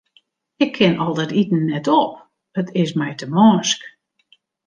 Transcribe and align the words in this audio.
Ik 0.63 0.71
kin 0.77 0.97
al 1.03 1.13
dat 1.13 1.31
iten 1.41 1.63
net 1.71 1.87
op, 2.01 2.11
it 2.59 2.69
is 2.81 2.91
my 2.99 3.11
te 3.19 3.27
mânsk. 3.35 3.79